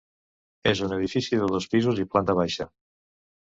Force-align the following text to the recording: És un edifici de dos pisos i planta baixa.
És 0.71 0.79
un 0.87 0.95
edifici 0.95 1.39
de 1.41 1.49
dos 1.57 1.69
pisos 1.75 2.01
i 2.05 2.07
planta 2.15 2.37
baixa. 2.41 2.69